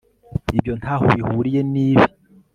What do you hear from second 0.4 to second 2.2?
Ibyo ntaho bihuriye nibi